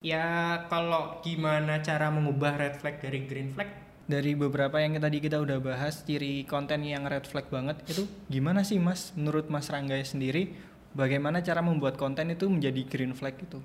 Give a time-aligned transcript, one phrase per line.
[0.00, 3.68] Ya kalau gimana cara mengubah red flag dari green flag?
[4.08, 8.64] Dari beberapa yang tadi kita udah bahas ciri konten yang red flag banget itu gimana
[8.64, 10.56] sih Mas menurut Mas Rangga sendiri
[10.96, 13.60] bagaimana cara membuat konten itu menjadi green flag itu?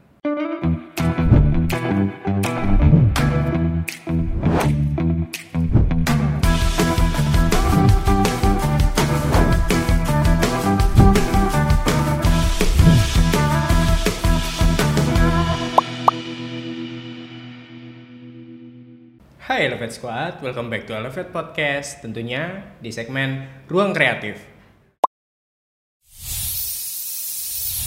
[19.56, 24.36] Hai Elevate Squad, welcome back to Elevate Podcast Tentunya di segmen Ruang Kreatif.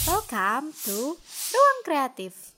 [0.09, 1.21] Welcome to
[1.53, 2.57] Ruang Kreatif.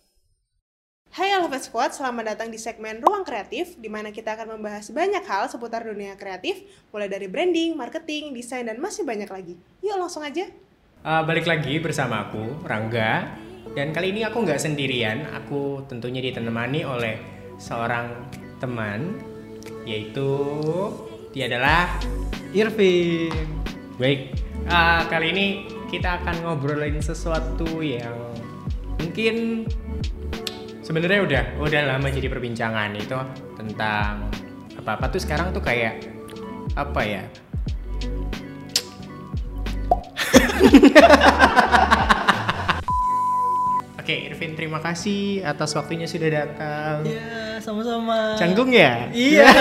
[1.11, 5.27] Hai Elevate Squad, selamat datang di segmen Ruang Kreatif di mana kita akan membahas banyak
[5.27, 6.63] hal seputar dunia kreatif
[6.95, 9.59] mulai dari branding, marketing, desain, dan masih banyak lagi.
[9.83, 10.47] Yuk langsung aja.
[11.03, 13.27] Uh, Balik lagi bersama aku, Rangga.
[13.75, 17.19] Dan kali ini aku nggak sendirian, aku tentunya ditemani oleh
[17.59, 18.07] seorang
[18.61, 19.17] teman
[19.81, 20.29] Yaitu
[21.33, 21.97] dia adalah
[22.53, 23.33] Irvin.
[23.97, 24.35] Baik,
[24.69, 25.45] ah, kali ini
[25.89, 28.35] kita akan ngobrolin sesuatu yang
[28.99, 29.65] mungkin
[30.83, 33.17] sebenarnya udah udah lama jadi perbincangan itu
[33.55, 34.27] tentang
[34.75, 36.03] apa apa tuh sekarang tuh kayak
[36.75, 37.23] apa ya?
[44.11, 47.07] Oke, Irvin terima kasih atas waktunya sudah datang.
[47.07, 48.35] Ya, sama-sama.
[48.35, 49.07] Canggung ya?
[49.15, 49.47] Iya.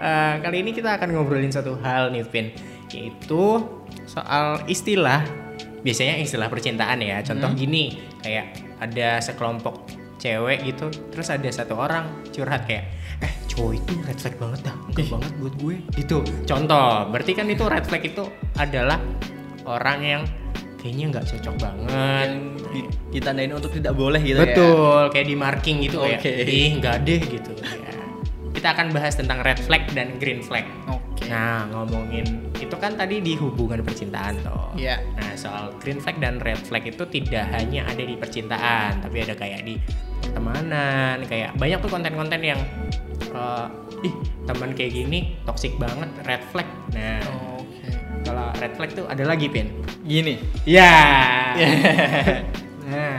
[0.00, 2.56] Eh, kali ini kita akan ngobrolin satu hal nih, Vin,
[2.88, 3.60] yaitu
[4.08, 5.20] soal istilah.
[5.84, 7.20] Biasanya istilah percintaan ya.
[7.20, 9.84] Contoh gini, kayak ada sekelompok
[10.16, 12.88] cewek gitu, terus ada satu orang curhat kayak,
[13.20, 15.76] eh cowok itu red flag banget dah, enggak banget buat gue.
[15.92, 16.18] Gitu.
[16.48, 18.24] Contoh, berarti kan itu red flag itu
[18.56, 18.96] adalah
[19.68, 20.22] orang yang
[20.80, 22.28] kayaknya nggak cocok banget.
[22.32, 22.59] Yang
[23.10, 24.46] ditandain untuk tidak boleh gitu ya.
[24.46, 26.32] Betul, kayak di marking gitu kayak, Oke.
[26.46, 27.52] ih nggak deh gitu.
[27.58, 27.94] Ya.
[28.54, 30.66] Kita akan bahas tentang red flag dan green flag.
[30.86, 31.26] Oke.
[31.30, 34.70] Nah, ngomongin itu kan tadi di hubungan percintaan toh.
[34.76, 35.00] Iya.
[35.16, 39.34] Nah, soal green flag dan red flag itu tidak hanya ada di percintaan, tapi ada
[39.34, 39.74] kayak di
[40.20, 42.60] pertemanan, kayak banyak tuh konten-konten yang
[43.32, 43.66] eh,
[44.06, 44.14] ih,
[44.44, 46.68] teman kayak gini toxic banget, red flag.
[46.92, 47.59] Nah, Oke.
[48.30, 49.74] Kalau red flag tuh ada lagi, Pin.
[50.06, 50.38] Gini.
[50.62, 50.94] Ya.
[52.90, 53.18] nah,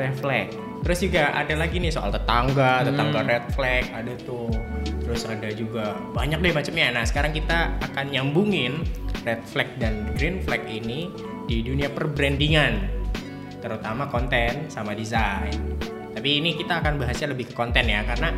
[0.00, 0.48] red flag.
[0.84, 3.28] Terus juga ada lagi nih soal tetangga, tetangga Hmm.
[3.28, 4.48] red flag ada tuh.
[5.04, 6.92] Terus ada juga banyak deh macamnya.
[6.92, 8.84] Nah, sekarang kita akan nyambungin
[9.24, 11.08] red flag dan green flag ini
[11.44, 12.84] di dunia perbrandingan,
[13.60, 15.56] terutama konten sama desain.
[16.16, 18.32] Tapi ini kita akan bahasnya lebih ke konten ya, karena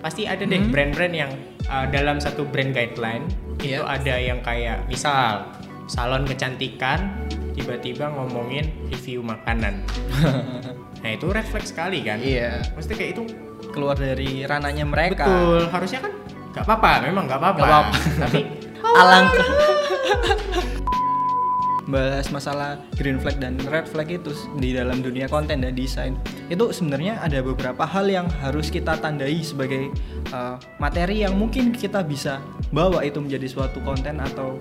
[0.00, 0.72] pasti ada deh Hmm.
[0.72, 1.32] brand-brand yang
[1.68, 3.24] uh, dalam satu brand guideline
[3.58, 3.88] itu Iya.
[3.88, 5.48] ada yang kayak misal
[5.86, 9.80] salon kecantikan tiba-tiba ngomongin review makanan.
[11.02, 12.20] nah itu flag sekali kan?
[12.20, 12.60] Iya.
[12.74, 13.24] Mesti kayak itu
[13.72, 15.24] Keluar dari rananya mereka.
[15.24, 15.68] betul.
[15.68, 16.12] Harusnya kan
[16.52, 17.24] nggak apa-apa, memang.
[17.28, 17.66] Nggak apa-apa.
[18.20, 18.40] Tapi
[19.00, 19.48] Alangkah
[21.86, 26.18] bahas masalah green flag dan red flag itu di dalam dunia konten dan desain
[26.50, 29.94] itu sebenarnya ada beberapa hal yang harus kita tandai sebagai
[30.34, 32.42] uh, materi yang mungkin kita bisa
[32.74, 34.58] bawa itu menjadi suatu konten atau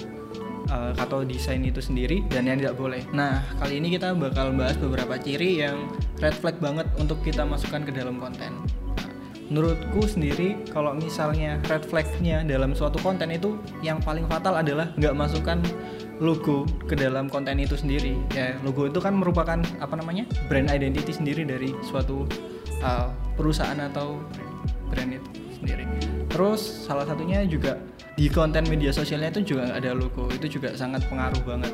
[0.70, 3.02] uh, atau desain itu sendiri dan yang tidak boleh.
[3.14, 5.90] Nah kali ini kita bakal bahas beberapa ciri yang
[6.22, 8.54] red flag banget untuk kita masukkan ke dalam konten.
[9.46, 15.14] Menurutku sendiri kalau misalnya red flagnya dalam suatu konten itu yang paling fatal adalah nggak
[15.14, 15.62] masukkan
[16.20, 18.16] logo ke dalam konten itu sendiri.
[18.32, 22.24] Ya logo itu kan merupakan apa namanya brand identity sendiri dari suatu
[22.84, 24.20] uh, perusahaan atau
[24.88, 25.84] brand itu sendiri.
[26.32, 27.80] Terus salah satunya juga
[28.16, 31.74] di konten media sosialnya itu juga ada logo itu juga sangat pengaruh banget.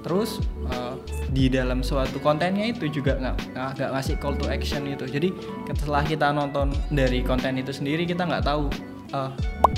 [0.00, 0.40] Terus
[0.72, 0.96] uh,
[1.28, 3.36] di dalam suatu kontennya itu juga nggak
[3.76, 5.04] nggak ngasih call to action itu.
[5.04, 5.28] Jadi
[5.76, 8.70] setelah kita nonton dari konten itu sendiri kita nggak tahu
[9.12, 9.30] uh,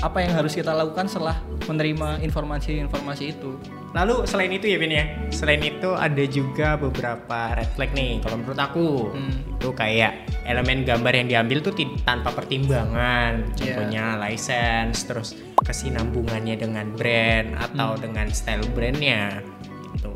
[0.03, 3.55] apa yang harus kita lakukan setelah menerima informasi-informasi itu.
[3.93, 8.25] lalu selain itu ya Vin ya, selain itu ada juga beberapa red flag nih.
[8.25, 9.53] Kalau menurut aku Hmm.
[9.53, 13.53] itu kayak elemen gambar yang diambil tuh tanpa pertimbangan.
[13.53, 13.77] Iya.
[13.77, 19.45] Contohnya license, terus kesinambungannya dengan brand atau dengan style brandnya.
[19.93, 20.09] Gitu.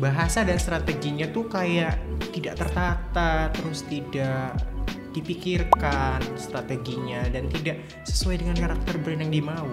[0.00, 2.00] Bahasa dan strateginya tuh kayak
[2.32, 4.56] tidak tertata, terus tidak
[5.10, 9.68] dipikirkan strateginya dan tidak sesuai dengan karakter brand yang dimau.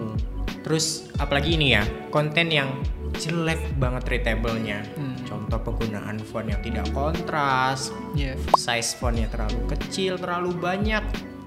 [0.66, 2.82] Terus apalagi ini ya, konten yang
[3.16, 4.84] jelek banget readable-nya.
[5.00, 5.16] Hmm.
[5.24, 8.36] Contoh penggunaan font yang tidak kontras, Ya.
[8.60, 11.04] size fontnya terlalu kecil, terlalu banyak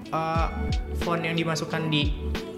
[0.09, 0.49] uh,
[1.05, 2.13] font yang dimasukkan di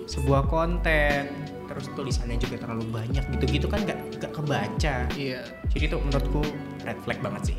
[0.08, 1.28] sebuah konten,
[1.68, 4.96] terus tulisannya juga terlalu banyak gitu-gitu kan nggak nggak kebaca.
[5.16, 5.42] Iya.
[5.72, 6.44] Jadi itu menurutku
[6.84, 7.58] red flag banget sih.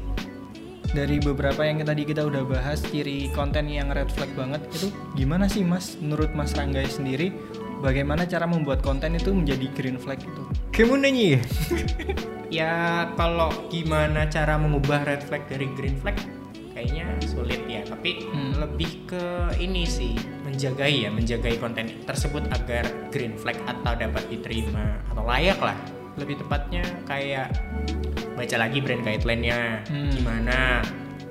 [0.95, 5.51] Dari beberapa yang tadi kita udah bahas ciri konten yang red flag banget itu gimana
[5.51, 7.35] sih Mas menurut Mas Rangga sendiri
[7.83, 10.43] bagaimana cara membuat konten itu menjadi green flag itu?
[10.71, 11.43] Gimana nih?
[12.63, 16.15] ya kalau gimana cara mengubah red flag dari green flag
[16.71, 18.55] kayaknya sulit ya tapi Hmm.
[18.63, 19.25] lebih ke
[19.59, 20.15] ini sih
[20.47, 25.75] menjagai ya menjagai konten tersebut agar green flag atau dapat diterima atau layak lah
[26.15, 27.51] lebih tepatnya kayak
[28.35, 29.87] baca lagi brand guideline-nya.
[29.89, 30.11] Hmm.
[30.11, 30.83] gimana?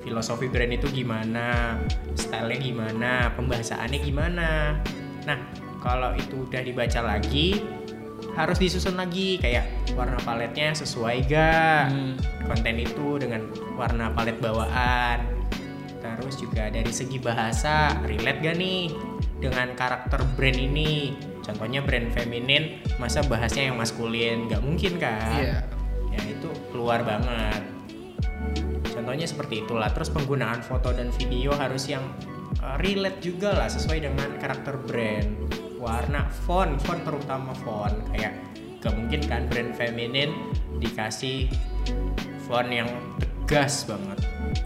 [0.03, 1.79] Filosofi brand itu gimana?
[2.15, 3.11] Stylenya gimana?
[3.35, 4.79] Pembahasannya gimana?
[5.23, 5.39] Nah
[5.79, 7.63] kalau itu udah dibaca lagi
[8.35, 9.39] harus disusun lagi.
[9.39, 11.91] Kayak warna paletnya sesuai gak?
[11.91, 12.15] Hmm.
[12.43, 13.47] konten itu dengan
[13.79, 15.23] warna palet bawaan.
[16.03, 18.91] Terus juga dari segi bahasa relate gak nih
[19.39, 21.15] dengan karakter brand ini?
[21.43, 24.47] Contohnya brand feminin masa bahasnya yang maskulin?
[24.47, 25.39] Gak mungkin kan?
[25.39, 25.72] Iya.
[26.13, 27.61] Ya itu keluar banget
[28.93, 32.05] contohnya seperti itulah terus penggunaan foto dan video harus yang
[32.61, 35.33] uh, relate juga lah sesuai dengan karakter brand
[35.81, 38.37] warna font font terutama font kayak
[38.79, 40.31] gak mungkin kan brand feminin
[40.79, 41.49] dikasih
[42.45, 42.87] font yang
[43.19, 44.19] tegas banget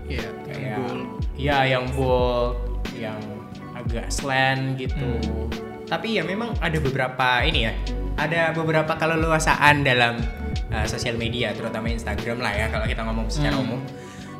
[0.07, 0.29] Iya.
[0.47, 1.07] kayak Bold.
[1.39, 2.55] ya yang bold
[2.95, 3.19] yang
[3.73, 5.66] agak slant gitu Hmm.
[5.87, 7.73] Tapi ya memang ada beberapa ini ya
[8.19, 10.19] ada beberapa keleluasaan dalam
[10.73, 13.65] uh, sosial media terutama Instagram lah ya kalau kita ngomong secara Hmm.
[13.65, 13.81] umum.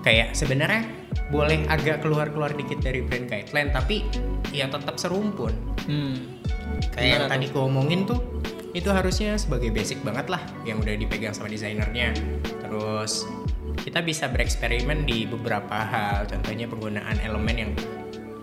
[0.04, 0.88] Kayak sebenarnya
[1.28, 4.08] boleh agak keluar-keluar dikit dari brand guideline tapi
[4.52, 5.52] ya tetap serumpun.
[5.88, 6.16] Hmm.
[6.92, 8.20] kayak yang tadi gue omongin tuh
[8.76, 12.12] itu harusnya sebagai basic banget lah yang udah dipegang sama desainernya.
[12.62, 13.24] Terus
[13.82, 16.28] kita bisa bereksperimen di beberapa hal.
[16.28, 17.72] Contohnya penggunaan elemen yang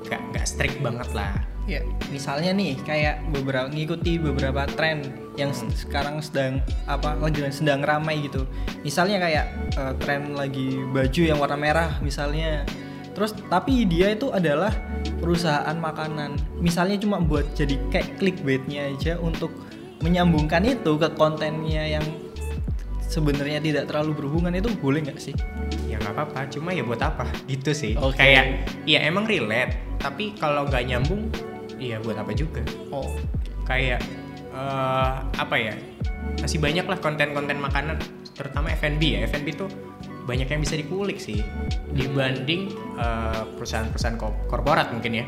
[0.09, 1.81] gak, gak strict banget lah Ya,
[2.13, 5.01] misalnya nih kayak beberapa ngikuti beberapa tren
[5.35, 5.73] yang Hmm.
[5.73, 8.45] se- sekarang sedang apa lagi sedang ramai gitu.
[8.85, 12.69] Misalnya kayak eh, tren lagi baju yang warna merah misalnya.
[13.15, 14.75] Terus tapi dia itu adalah
[15.19, 16.37] perusahaan makanan.
[16.61, 19.55] Misalnya cuma buat jadi kayak clickbaitnya aja untuk
[20.03, 22.05] menyambungkan itu ke kontennya yang
[23.01, 25.33] sebenarnya tidak terlalu berhubungan itu boleh nggak sih?
[25.87, 28.19] ya nggak apa-apa cuma ya buat apa gitu sih Oke.
[28.19, 31.31] kayak ya emang relate tapi kalau nggak nyambung
[31.79, 32.63] ya buat apa juga.
[32.91, 33.09] Oh,
[33.65, 34.01] kayak
[34.53, 35.75] eh, apa ya
[36.41, 37.97] masih banyak lah konten-konten makanan
[38.35, 39.27] terutama F&B ya.
[39.31, 39.71] F&B tuh
[40.25, 41.41] banyak yang bisa dikulik sih
[41.93, 45.27] dibanding eh, perusahaan-perusahaan ko- korporat mungkin ya.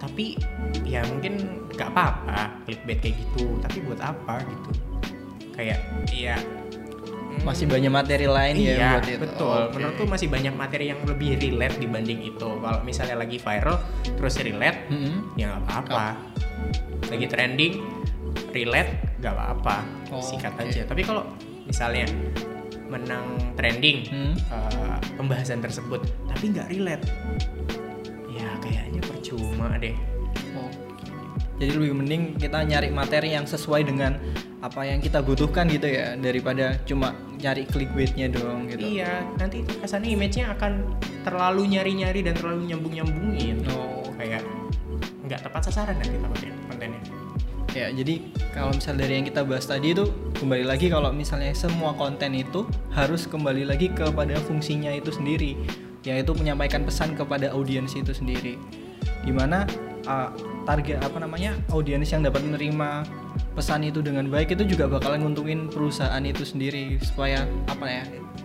[0.00, 0.36] Tapi
[0.84, 4.70] ya mungkin nggak apa-apa clickbait kayak gitu tapi buat apa gitu?
[5.54, 5.80] Kayak
[6.12, 6.36] iya
[7.42, 9.18] masih banyak materi lain ya iya, buat itu.
[9.20, 9.58] betul.
[9.66, 9.72] Oke.
[9.74, 12.48] Menurutku masih banyak materi yang lebih relate dibanding itu.
[12.54, 13.76] Kalau misalnya lagi viral
[14.14, 15.34] terus relate, Mm-mm.
[15.34, 16.06] ya nggak apa-apa.
[17.10, 17.74] Lagi trending,
[18.50, 19.76] relate, nggak apa-apa.
[20.08, 20.62] Oh, Sikat oke.
[20.64, 20.80] aja.
[20.84, 21.26] Tapi kalau
[21.64, 22.06] misalnya
[22.84, 24.34] menang trending Hmm.
[24.52, 27.04] eh, pembahasan tersebut, tapi nggak relate,
[28.30, 29.96] ya kayaknya percuma deh.
[31.64, 34.20] Jadi lebih mending kita nyari materi yang sesuai dengan
[34.64, 38.80] apa yang kita butuhkan gitu ya daripada cuma nyari clickbaitnya doang gitu.
[38.80, 43.60] Iya, nanti kesannya image-nya akan terlalu nyari-nyari dan terlalu nyambung-nyambungin.
[43.72, 44.04] Oh.
[44.14, 44.46] kayak
[45.26, 47.00] nggak tepat sasaran nanti takutnya kontennya.
[47.74, 48.22] Ya, jadi
[48.54, 50.06] kalau misal dari yang kita bahas tadi itu
[50.38, 52.62] kembali lagi kalau misalnya semua konten itu
[52.94, 55.58] harus kembali lagi kepada fungsinya itu sendiri,
[56.06, 58.54] yaitu menyampaikan pesan kepada audiens itu sendiri.
[59.26, 59.66] Di mana
[60.06, 60.30] uh,
[60.64, 63.04] target apa namanya audiens yang dapat menerima
[63.54, 68.04] pesan itu dengan baik itu juga bakalan nguntungin perusahaan itu sendiri supaya apa ya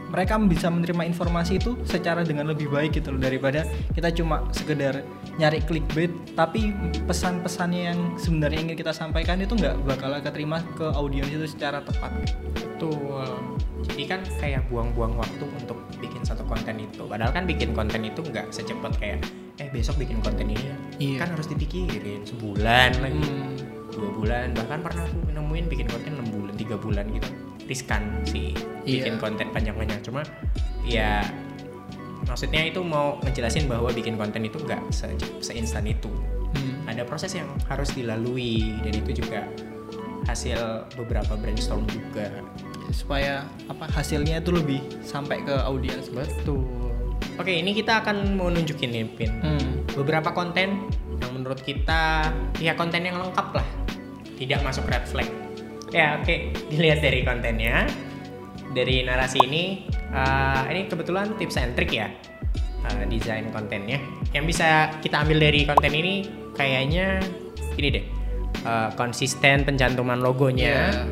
[0.09, 5.05] mereka bisa menerima informasi itu secara dengan lebih baik gitu loh daripada kita cuma sekedar
[5.37, 6.73] nyari clickbait tapi
[7.05, 12.11] pesan-pesannya yang sebenarnya ingin kita sampaikan itu nggak bakal keterima ke audiens itu secara tepat
[12.79, 13.27] Betul.
[13.91, 17.03] Jadi kan kayak buang-buang waktu untuk bikin satu konten itu.
[17.03, 19.19] Padahal kan bikin konten itu nggak secepat kayak
[19.59, 20.75] eh besok bikin konten ini ya.
[20.95, 21.17] Iya.
[21.27, 23.59] Kan harus dipikirin sebulan lagi, Hmm.
[23.91, 24.55] dua bulan.
[24.55, 27.27] Bahkan pernah aku nemuin bikin konten 6 bulan, tiga bulan gitu.
[27.69, 29.21] Riskan sih bikin Iya.
[29.21, 30.01] konten panjang-panjang.
[30.01, 30.25] Cuma
[30.81, 31.21] ya
[32.25, 35.05] maksudnya itu mau ngejelasin bahwa bikin konten itu nggak se
[35.39, 36.09] seinstan itu.
[36.57, 36.89] Hmm.
[36.89, 39.45] Ada proses yang harus dilalui dan itu juga
[40.25, 42.27] hasil beberapa brainstorm juga.
[42.89, 46.65] supaya apa hasilnya itu lebih sampai ke audiens Betul.
[47.37, 49.29] Oke, ini kita akan mau nunjukin nih, Pin.
[49.45, 49.85] Hmm.
[49.93, 50.89] Beberapa konten
[51.21, 53.67] yang menurut kita ya konten yang lengkap lah.
[54.41, 55.29] Tidak masuk red flag.
[55.89, 56.53] Ya, oke.
[56.69, 57.89] Dilihat dari kontennya.
[58.69, 62.09] Dari narasi ini, eh, ini kebetulan tips and trick ya.
[62.79, 63.99] eh, desain kontennya.
[64.31, 67.19] Yang bisa kita ambil dari konten ini kayaknya
[67.75, 68.05] ini deh.
[68.59, 70.91] eh, konsisten pencantuman logonya.
[70.91, 71.07] Ya.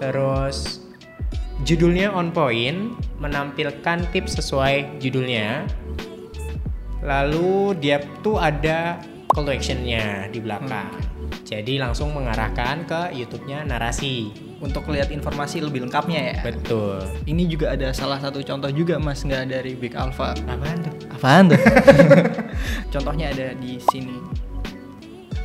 [0.00, 0.80] Terus
[1.66, 5.68] judulnya on point, menampilkan tips sesuai judulnya.
[7.04, 10.90] Lalu dia tuh ada call to actionnya di belakang.
[11.46, 14.30] Jadi langsung mengarahkan ke YouTube-nya narasi.
[14.60, 16.36] Untuk lihat informasi lebih lengkapnya ya.
[16.44, 17.00] Betul.
[17.24, 20.36] Ini juga ada salah satu contoh juga Mas nggak dari Big Alpha.
[20.36, 20.94] Apaan tuh?
[21.16, 21.60] Apaan tuh?
[22.92, 24.20] Contohnya ada di sini.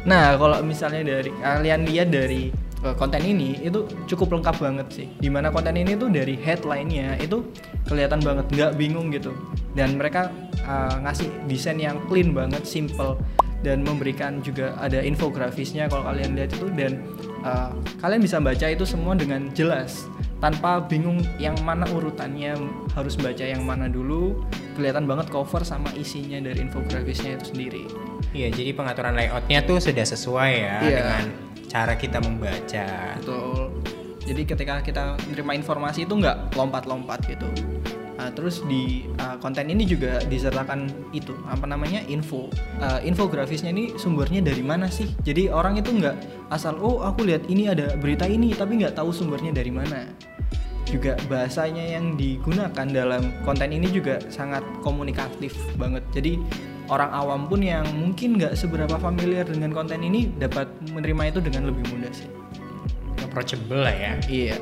[0.03, 2.51] Nah, kalau misalnya dari kalian lihat dari
[2.83, 5.07] uh, konten ini itu cukup lengkap banget sih.
[5.15, 7.39] Di mana konten ini tuh dari headline-nya itu
[7.87, 9.31] kelihatan banget, nggak bingung gitu.
[9.71, 10.27] Dan mereka
[10.67, 13.15] uh, ngasih desain yang clean banget, simple
[13.65, 16.69] dan memberikan juga ada infografisnya kalau kalian lihat itu.
[16.69, 17.01] Dan
[17.41, 20.05] uh, kalian bisa baca itu semua dengan jelas
[20.37, 22.53] tanpa bingung yang mana urutannya
[22.93, 24.45] harus baca yang mana dulu.
[24.77, 27.83] Kelihatan banget cover sama isinya dari infografisnya itu sendiri.
[28.35, 30.97] Iya, jadi pengaturan layoutnya tuh sudah sesuai ya Iya.
[31.01, 31.23] dengan
[31.65, 33.17] cara kita membaca.
[33.17, 33.73] betul.
[34.25, 37.45] Jadi ketika kita menerima informasi itu nggak lompat-lompat gitu
[38.15, 42.47] Nah, terus di uh, konten ini juga disertakan itu apa namanya info.
[42.79, 45.11] Uh, infografisnya ini sumbernya dari mana sih?
[45.27, 49.11] Jadi orang itu nggak asal oh aku lihat ini ada berita ini tapi nggak tahu
[49.11, 50.07] sumbernya dari mana.
[50.87, 56.05] Juga bahasanya yang digunakan dalam konten ini juga sangat komunikatif banget.
[56.15, 56.39] Jadi
[56.87, 61.67] orang awam pun yang mungkin nggak seberapa familiar dengan konten ini dapat menerima itu dengan
[61.67, 62.29] lebih mudah sih.
[63.27, 64.13] Approachable lah ya.
[64.31, 64.57] Iya.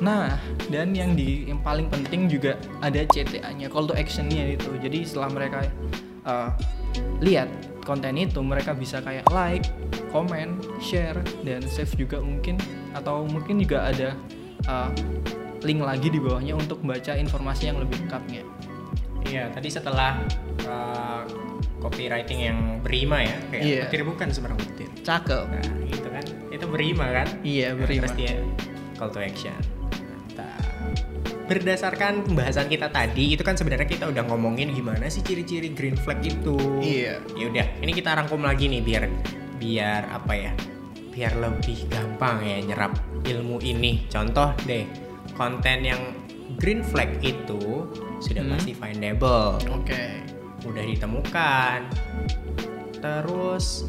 [0.00, 0.40] Nah,
[0.72, 4.72] dan yang di yang paling penting juga ada CTA-nya, call to action-nya itu.
[4.80, 5.60] Jadi setelah mereka
[6.24, 6.50] uh,
[7.20, 7.48] lihat
[7.84, 9.68] konten itu, mereka bisa kayak like,
[10.08, 12.56] comment, share, dan save juga mungkin
[12.96, 14.16] atau mungkin juga ada
[14.66, 14.90] uh,
[15.60, 18.42] link lagi di bawahnya untuk baca informasi yang lebih lengkapnya.
[19.28, 20.16] Iya, tadi setelah
[20.64, 21.28] uh,
[21.84, 23.80] copywriting yang berima ya, kayak Iya.
[23.84, 24.88] petir bukan sebenarnya petir.
[25.04, 25.44] Cakep.
[25.44, 27.28] Nah, itu kan, itu berima kan?
[27.44, 28.08] Iya, Nah, berima.
[28.08, 28.32] Terus dia
[28.96, 29.79] call to action.
[31.50, 36.22] Berdasarkan pembahasan kita tadi, itu kan sebenarnya kita udah ngomongin gimana sih ciri-ciri green flag
[36.22, 36.54] itu.
[36.78, 37.18] Iya.
[37.34, 39.10] Ya udah, ini kita rangkum lagi nih biar
[39.58, 40.52] biar apa ya?
[41.10, 42.94] Biar lebih gampang ya nyerap
[43.26, 44.06] ilmu ini.
[44.06, 44.86] Contoh deh,
[45.34, 45.98] konten yang
[46.60, 47.90] green flag itu
[48.20, 48.54] sudah Hmm.
[48.54, 50.22] pasti findable Oke.
[50.62, 51.78] mudah ditemukan
[53.00, 53.88] terus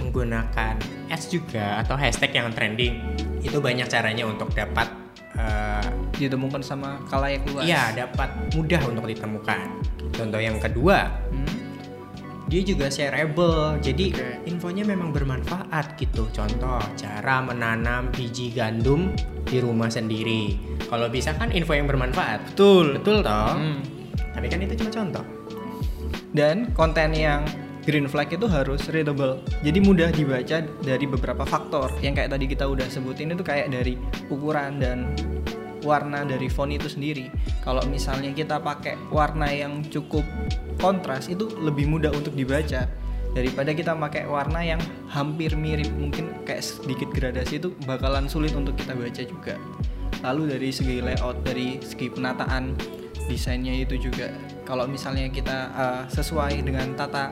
[0.00, 0.80] menggunakan
[1.12, 2.96] ads juga atau hashtag yang trending
[3.44, 4.88] itu banyak caranya untuk dapat
[5.36, 5.84] eh,
[6.16, 7.62] Ditemukan sama kalayak luas.
[7.62, 9.60] iya dapat mudah untuk ditemukan
[10.10, 11.44] contoh yang kedua Hmm?
[12.46, 14.28] dia juga shareable jadi Oke.
[14.46, 19.12] infonya memang bermanfaat gitu contoh cara menanam biji gandum
[19.42, 20.54] di rumah sendiri
[20.86, 22.96] kalau bisa kan info yang bermanfaat Betul.
[22.96, 23.82] betul toh Hmm.
[24.30, 25.24] tapi kan itu cuma contoh
[26.30, 27.42] Dan konten yang
[27.86, 29.38] green flag itu harus readable.
[29.62, 31.94] Jadi mudah dibaca dari beberapa faktor.
[32.02, 33.94] Yang kayak tadi kita udah sebutin itu kayak dari
[34.26, 35.14] ukuran dan
[35.86, 37.30] warna dari font itu sendiri.
[37.62, 40.26] Kalau misalnya kita pakai warna yang cukup
[40.82, 42.90] kontras itu lebih mudah untuk dibaca
[43.36, 48.74] daripada kita pakai warna yang hampir mirip mungkin kayak sedikit gradasi itu bakalan sulit untuk
[48.74, 49.54] kita baca juga.
[50.26, 52.74] Lalu dari segi layout, dari segi penataan
[53.30, 54.32] desainnya itu juga
[54.66, 57.30] kalau misalnya kita uh, sesuai dengan tata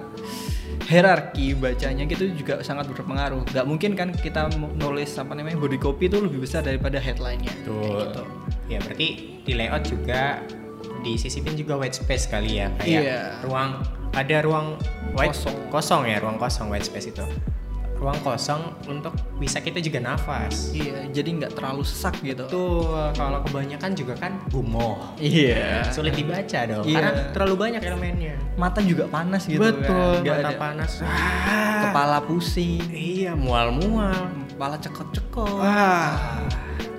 [0.86, 3.42] hierarki bacanya gitu juga sangat berpengaruh.
[3.50, 7.50] Gak mungkin kan kita nulis apa namanya body copy itu lebih besar daripada headline-nya.
[7.50, 7.78] Gitu.
[8.68, 9.08] Ya berarti
[9.42, 10.40] di layout juga
[11.04, 13.20] disisipin juga white space kali ya kayak Iya.
[13.44, 13.84] ruang
[14.16, 14.80] ada ruang
[15.12, 15.58] white Kosong.
[15.68, 17.24] kosong ya ruang kosong white space itu
[18.04, 20.76] ruang kosong untuk bisa kita juga nafas.
[20.76, 22.44] Iya, jadi nggak terlalu sesak gitu.
[22.44, 22.84] Tuh
[23.16, 25.88] kalau kebanyakan juga kan gumoh Iya.
[25.88, 26.96] sulit dibaca dong Iya.
[27.00, 28.36] karena terlalu banyak elemennya.
[28.54, 30.36] Mata juga panas gitu Betul kan.
[30.36, 30.92] Mata ada- panas.
[31.80, 34.28] Kepala pusing, Iya mual-mual.
[34.52, 35.64] kepala cekot-cekot.
[35.64, 36.44] Wah.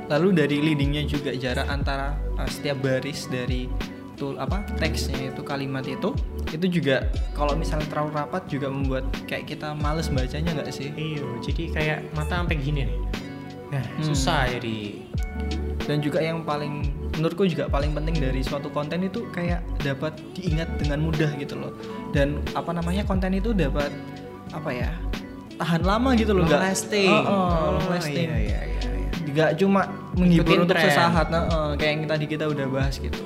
[0.05, 3.69] Lalu dari leadingnya juga jarak antara uh, setiap baris dari
[4.15, 6.15] tul apa teksnya itu kalimat itu
[6.47, 10.89] itu juga kalau misalnya terlalu rapat juga membuat kayak kita males bacanya nggak sih?
[10.89, 12.99] Iya, jadi kayak mata sampai gini nih.
[13.67, 14.03] Nah, Hmm.
[14.03, 15.03] susah jadi
[15.81, 16.81] Dan juga yang paling
[17.13, 21.77] menurutku juga paling penting dari suatu konten itu kayak dapat diingat dengan mudah gitu loh.
[22.09, 23.93] Dan apa namanya konten itu dapat
[24.49, 24.89] apa ya?
[25.55, 27.07] tahan lama gitu loh nggak- lasting.
[27.07, 28.27] Oh, oh, long lasting.
[28.27, 29.09] Iya, iya, iya, iya.
[29.25, 29.81] Nggak cuma
[30.13, 30.85] menghibur Ikutin untuk tren.
[30.89, 33.21] sesaat nah, eh, kayak yang tadi kita udah bahas gitu.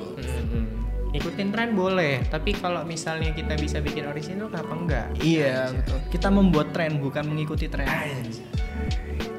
[1.09, 5.05] Ikutin tren boleh, tapi kalau misalnya kita bisa bikin original, kenapa enggak?
[5.17, 5.73] Iya, Aja.
[5.73, 5.97] betul.
[6.13, 7.89] Kita membuat tren bukan mengikuti tren.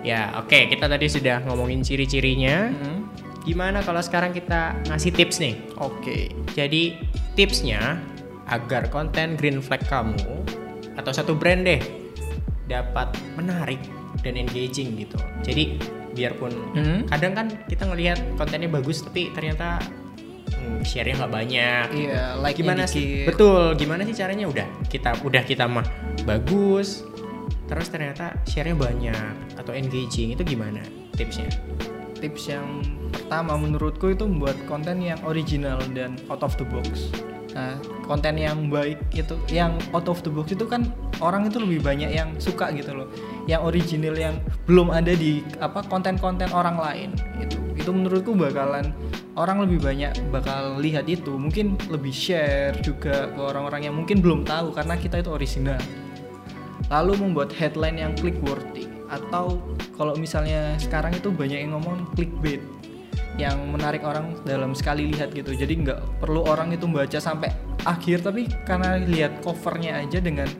[0.02, 2.72] Ya, oke, kita tadi sudah ngomongin ciri-cirinya.
[2.72, 3.00] Hmm,
[3.40, 5.56] Gimana kalau sekarang kita ngasih tips nih?
[5.78, 6.28] Oke.
[6.52, 6.98] Jadi,
[7.32, 7.96] tipsnya
[8.44, 10.18] agar konten green flag kamu
[10.92, 11.80] atau satu brand deh
[12.66, 13.80] dapat menarik
[14.20, 15.16] dan engaging gitu.
[15.40, 15.78] Jadi,
[16.10, 17.06] biarpun Hmm.
[17.06, 19.78] kadang kan kita ngelihat kontennya bagus tapi ternyata
[20.82, 23.26] share-nya nggak banyak Iya, like gimana sih dikit.
[23.34, 25.84] betul gimana sih caranya udah kita udah kita mah
[26.24, 27.04] bagus
[27.66, 30.82] terus ternyata share-nya banyak atau engaging itu gimana
[31.14, 31.46] tipsnya
[32.20, 37.08] tips yang pertama menurutku itu membuat konten yang original dan out of the box.
[37.56, 37.74] Nah,
[38.04, 40.86] konten yang baik itu, yang out of the box itu kan
[41.18, 43.08] orang itu lebih banyak yang suka gitu loh.
[43.48, 44.36] Yang original yang
[44.68, 47.56] belum ada di apa konten-konten orang lain itu.
[47.78, 48.94] Itu menurutku bakalan
[49.38, 54.46] orang lebih banyak bakal lihat itu, mungkin lebih share juga ke orang-orang yang mungkin belum
[54.46, 55.80] tahu karena kita itu original
[56.90, 59.62] lalu membuat headline yang click worthy atau
[59.94, 62.62] kalau misalnya sekarang itu banyak yang ngomong clickbait
[63.38, 65.54] yang menarik orang dalam sekali lihat gitu.
[65.54, 67.48] Jadi nggak perlu orang itu baca sampai
[67.86, 70.50] akhir tapi karena lihat covernya aja dengan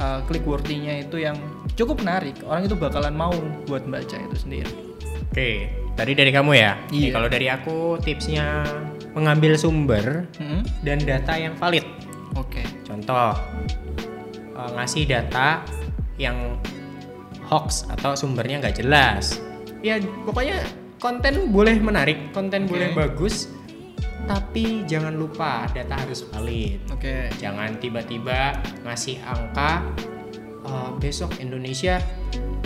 [0.00, 1.36] uh, click worthy-nya itu yang
[1.76, 3.32] cukup menarik orang itu bakalan mau
[3.68, 4.72] buat baca itu sendiri.
[5.30, 7.10] Oke tadi dari kamu ya Nih, Iya.
[7.10, 8.62] kalau dari aku tipsnya
[9.12, 10.60] mengambil sumber Hmm?
[10.80, 11.84] dan data yang valid
[12.32, 13.32] oke Contoh
[14.52, 15.64] eh, ngasih data
[16.16, 16.56] yang
[17.44, 19.38] hoax atau sumbernya nggak jelas.
[19.78, 20.58] Ya pokoknya
[20.98, 22.72] konten boleh menarik, konten Oke.
[22.74, 23.46] boleh bagus,
[24.24, 26.80] tapi jangan lupa data harus valid.
[26.90, 29.84] oke Jangan tiba-tiba ngasih angka
[30.64, 32.00] eh, besok Indonesia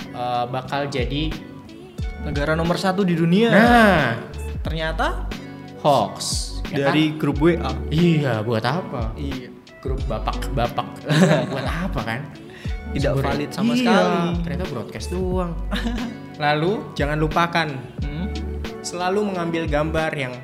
[0.09, 1.29] eh, bakal jadi
[2.23, 4.05] negara nomor satu di dunia nah
[4.61, 5.27] ternyata
[5.81, 6.17] hoax.
[6.69, 6.93] ya kan?
[6.93, 9.17] dari grup WA iya buat apa?
[9.17, 9.49] iya
[9.81, 10.89] grup bapak-bapak
[11.49, 12.21] buat apa kan?
[12.91, 14.19] Tidak Sumbernya- valid sama Iya, sekali.
[14.43, 15.53] Ternyata broadcast doang.
[16.43, 17.69] Lalu jangan lupakan
[18.03, 18.27] Hmm?
[18.83, 20.35] selalu mengambil gambar yang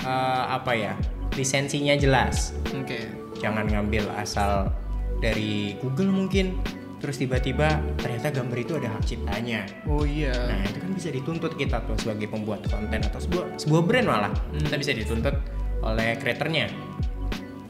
[0.00, 0.94] eh, apa ya
[1.34, 2.54] lisensinya jelas.
[2.64, 4.70] oke Jangan ngambil asal
[5.18, 6.56] dari Google mungkin.
[6.98, 9.62] Terus tiba-tiba ternyata gambar itu ada hak ciptanya.
[9.86, 13.82] oh iya Nah itu kan bisa dituntut kita tuh sebagai pembuat konten atau sebuah sebuah
[13.86, 14.66] brand malah Hmm.
[14.66, 15.34] kita bisa dituntut
[15.86, 16.66] oleh kreatornya.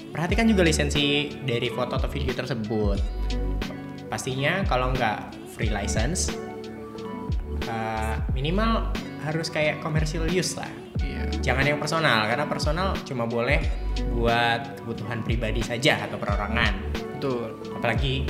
[0.08, 2.99] Perhatikan juga lisensi dari foto atau video tersebut.
[4.08, 6.32] Pastinya kalau nggak free license,
[7.69, 8.88] uh, minimal
[9.28, 10.71] harus kayak commercial use lah.
[11.04, 13.60] iya Jangan yang personal karena personal cuma boleh
[14.17, 16.73] buat kebutuhan pribadi saja atau perorangan.
[17.14, 18.25] betul Apalagi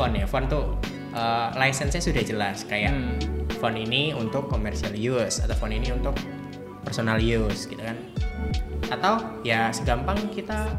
[0.00, 0.80] font ya, font tuh
[1.12, 2.64] uh, license-nya sudah jelas.
[2.64, 3.20] Kayak Hmm.
[3.60, 6.16] font ini untuk commercial use atau font ini untuk
[6.80, 7.96] personal use gitu kan.
[8.88, 10.72] Atau ya segampang kita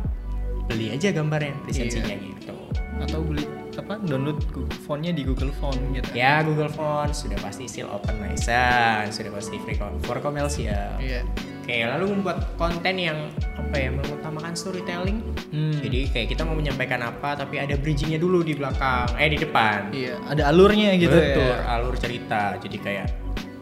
[0.65, 2.57] beli aja gambarnya lisensinya gitu.
[2.97, 3.45] Atau beli
[3.77, 4.41] apa download
[4.83, 6.09] fontnya di Google Font gitu.
[6.11, 10.97] Ya Google Fonts sudah pasti still open license sudah pasti free for commercial.
[10.99, 11.21] Iya.
[11.61, 13.29] Oke lalu membuat konten yang
[13.71, 15.23] apa ya mengutamakan storytelling.
[15.51, 15.79] Hmm.
[15.79, 19.95] jadi kayak kita mau menyampaikan apa tapi ada bridgingnya dulu di belakang eh di depan.
[19.95, 22.59] Iya ada alurnya gitu betul ya alur cerita.
[22.59, 23.07] Jadi kayak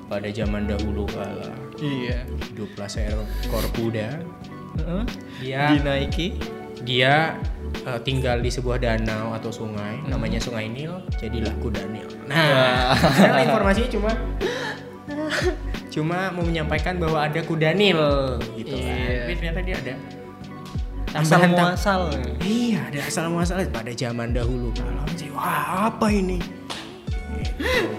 [0.09, 2.25] pada zaman dahulu kala iya.
[2.49, 5.03] hiduplah seekor Heeh.
[5.37, 6.57] dia dinaiki.
[6.79, 7.35] dia
[7.85, 12.09] eh, tinggal di sebuah danau atau sungai namanya sungai Nil jadilah kuda Nil.
[12.25, 12.97] Nah
[13.45, 14.11] informasinya cuma
[15.89, 17.97] cuma mau menyampaikan bahwa ada kuda Nil
[18.55, 18.93] gitu kan.
[18.93, 19.25] Iya.
[19.25, 19.95] tapi ternyata dia ada.
[21.09, 22.01] Asal tambahan tam- muasal.
[22.39, 23.57] Iya ada asal muasal.
[23.67, 24.69] Pada zaman dahulu.
[24.73, 26.37] Kala jadi wah apa ini?
[27.39, 27.89] Gitu.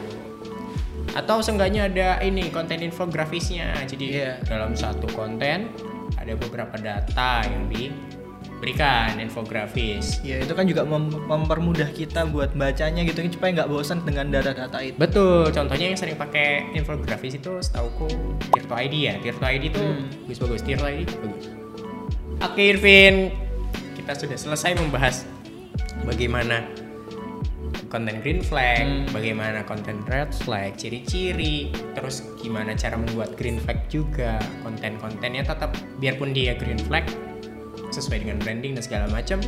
[1.11, 3.75] atau seenggaknya ada ini konten infografisnya.
[3.83, 4.39] Jadi Iya.
[4.47, 5.75] dalam satu konten
[6.15, 7.67] ada beberapa data yang
[8.61, 10.21] diberikan infografis.
[10.21, 14.85] Ya itu kan juga mem- mempermudah kita buat bacanya gitu supaya nggak bosan dengan data-data
[14.85, 15.01] itu.
[15.01, 18.05] Betul contohnya yang sering pakai infografis itu setauku
[18.53, 19.15] Tirto ID ya.
[19.25, 20.13] Tirto ID itu Hmm.
[20.29, 21.45] bagus bagus Tirto ID bagus.
[22.45, 23.33] Oke Irvin.
[23.97, 25.25] Kita sudah selesai membahas
[26.05, 26.69] bagaimana
[27.89, 29.09] konten green flag, Hmm.
[29.09, 36.31] bagaimana konten red flag, ciri-ciri, terus gimana cara membuat green flag juga, konten-kontennya tetap biarpun
[36.31, 37.09] dia green flag
[37.91, 39.39] sesuai dengan branding dan segala macam,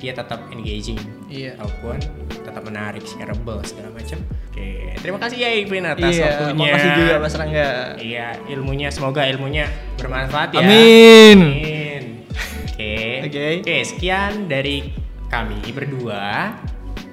[0.00, 0.96] dia tetap engaging,
[1.28, 1.60] Iya.
[1.60, 2.00] ataupun
[2.32, 4.16] tetap menarik, shareable segala macam.
[4.48, 6.56] Oke, terima kasih ya Irvin atas iya waktunya.
[6.56, 10.64] makasih juga Mas Rangga Iya, ilmunya semoga ilmunya bermanfaat ya.
[10.64, 11.38] Amin.
[11.40, 12.02] Amin.
[12.64, 12.96] Oke.
[13.28, 13.44] Oke.
[13.60, 14.88] Oke, sekian dari
[15.28, 16.56] kami berdua.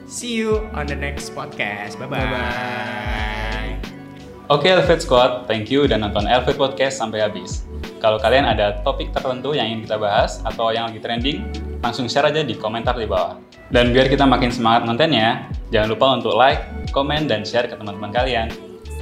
[0.07, 1.99] See you on the next podcast.
[1.99, 2.23] Bye bye.
[2.23, 3.71] Bye-bye.
[4.47, 7.67] Oke Elevate Squad, thank you udah nonton Elevate Podcast sampai habis.
[8.07, 11.43] Kalau kalian ada topik tertentu yang ingin kita bahas atau yang lagi trending,
[11.83, 13.35] langsung share aja di komentar di bawah.
[13.67, 16.63] Dan biar kita makin semangat nontonnya, jangan lupa untuk like,
[16.95, 18.47] komen, dan share ke teman-teman kalian.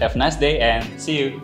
[0.02, 1.38] Have a nice day and see you!